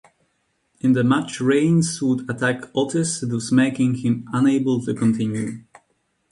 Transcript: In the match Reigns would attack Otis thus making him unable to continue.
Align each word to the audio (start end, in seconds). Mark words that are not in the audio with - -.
In 0.79 0.93
the 0.93 1.03
match 1.03 1.39
Reigns 1.39 2.01
would 2.01 2.27
attack 2.27 2.63
Otis 2.75 3.19
thus 3.19 3.51
making 3.51 3.97
him 3.97 4.27
unable 4.33 4.83
to 4.83 4.95
continue. 4.95 5.61